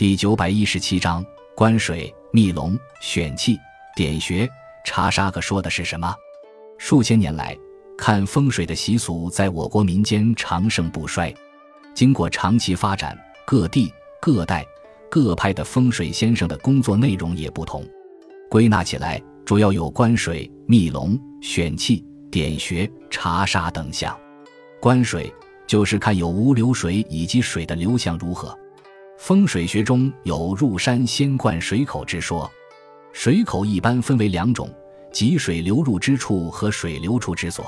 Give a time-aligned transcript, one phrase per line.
[0.00, 1.22] 第九百一十七章
[1.54, 3.58] 观水、密龙、选气、
[3.94, 4.48] 点穴、
[4.82, 5.30] 查沙。
[5.30, 6.10] 个说的是什么？
[6.78, 7.54] 数千年来，
[7.98, 11.30] 看风水的习俗在我国民间长盛不衰。
[11.94, 13.14] 经过长期发展，
[13.46, 13.92] 各地、
[14.22, 14.64] 各代、
[15.10, 17.86] 各派的风水先生的工作内容也不同。
[18.48, 24.18] 归纳起来，主要有观水、密龙、选气、点穴、查沙等项。
[24.80, 25.30] 观水。
[25.66, 28.58] 就是看有无流水以及水的流向如何。
[29.20, 32.50] 风水学中有入山先灌水口之说，
[33.12, 34.66] 水口一般分为两种，
[35.12, 37.66] 即水流入之处和水流出之所。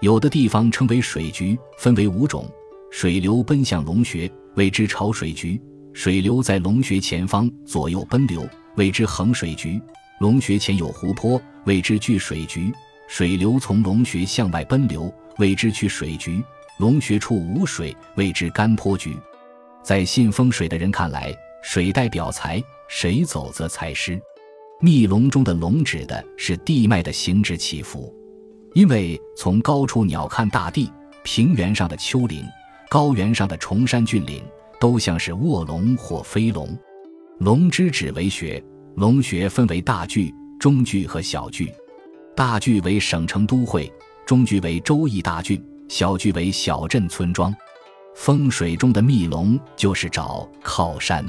[0.00, 2.50] 有的地方称为水局，分为五种：
[2.90, 5.56] 水流奔向龙穴，谓之潮水局；
[5.92, 9.80] 水流在龙穴前方左右奔流，谓之横水局；
[10.18, 12.72] 龙穴前有湖泊，谓之聚水局；
[13.06, 16.42] 水流从龙穴向外奔流，谓之去水局。
[16.80, 19.16] 龙穴处无水，谓之干坡局。
[19.82, 24.20] 在信风水的人看来，水代表财，谁走则财失。
[24.80, 28.14] 密龙中的龙指的是地脉的行止起伏，
[28.74, 30.90] 因为从高处鸟瞰大地，
[31.24, 32.44] 平原上的丘陵，
[32.88, 34.42] 高原上的崇山峻岭，
[34.80, 36.68] 都像是卧龙或飞龙。
[37.38, 38.62] 龙之指为穴，
[38.96, 41.72] 龙穴分为大聚、中聚和小聚。
[42.36, 43.92] 大聚为省城都会，
[44.24, 45.60] 中聚为州邑大郡。
[45.88, 47.54] 小聚为小镇村庄，
[48.14, 51.24] 风水中的密龙就是找靠山。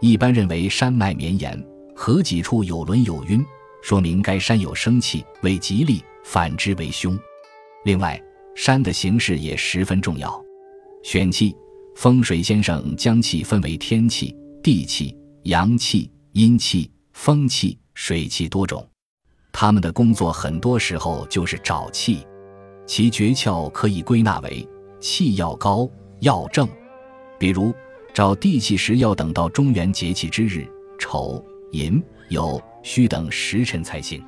[0.00, 1.62] 一般认为山脉绵延，
[1.94, 3.44] 河几处有轮有晕，
[3.82, 7.18] 说明该山有生气，为吉利；反之为凶。
[7.84, 8.20] 另外，
[8.54, 10.42] 山的形势也十分重要。
[11.02, 11.54] 选气，
[11.94, 18.86] 风水先生将气分为天气、地气、阳气、阴气、风气、水气多种，
[19.52, 22.26] 他们的工作很多时候就是找气。
[22.86, 24.68] 其诀窍可以归纳为
[25.00, 25.88] 气要高
[26.20, 26.68] 要正，
[27.38, 27.74] 比如
[28.14, 30.66] 找地气时要等到中元节气之日
[30.98, 34.22] 丑寅酉戌等时辰才行。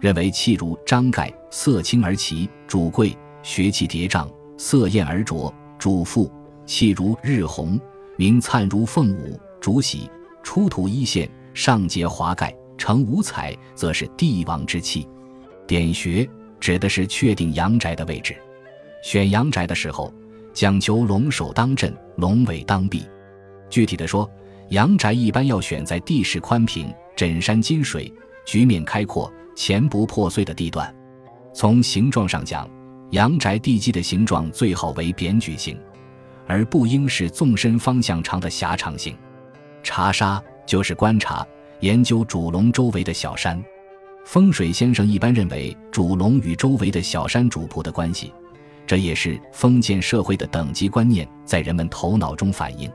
[0.00, 6.30] 认为气如张盖，色清而齐，主贵；学气叠嶂，色艳而浊，主富；
[6.64, 7.78] 气如日红，
[8.16, 10.08] 明灿如凤舞，主喜；
[10.42, 15.08] 出土一线，上结华盖，成五彩，则是帝王之气。
[15.66, 16.28] 点穴。
[16.60, 18.36] 指的是确定阳宅的位置，
[19.00, 20.12] 选阳宅的时候
[20.58, 23.06] 讲求龙首当阵，龙尾当壁。
[23.70, 24.28] 具体的说，
[24.70, 28.12] 阳宅一般要选在地势宽平、枕山金水、
[28.44, 30.92] 局面开阔、前不破碎的地段。
[31.54, 32.68] 从形状上讲，
[33.10, 35.78] 阳宅地基的形状最好为扁矩形，
[36.48, 39.16] 而不应是纵深方向长的狭长形。
[39.84, 41.46] 查沙就是观察
[41.82, 43.64] 研究主龙周围的小山。
[44.24, 48.32] 风水先生一般认为主龙与周围的小山主仆的关系，
[48.88, 52.90] 这也是封建社会的等级观念在人们头脑中反映。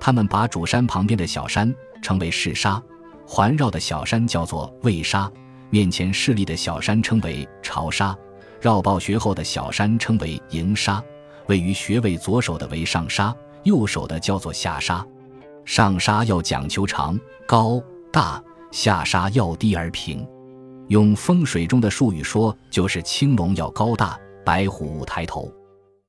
[0.00, 2.82] 他们把主山旁边的小山称为势沙，
[3.24, 5.30] 环绕的小山叫做卫沙，
[5.70, 8.12] 面前势力的小山称为朝沙，
[8.60, 11.00] 绕抱穴后的小山称为迎沙，
[11.46, 13.32] 位于穴位左手的为上沙，
[13.62, 15.06] 右手的叫做下沙。
[15.64, 17.80] 上沙要讲求长高
[18.10, 18.42] 大，
[18.72, 20.26] 下沙要低而平。
[20.88, 25.59] 用风水中的术语说，就是青龙要高大，白虎抬头。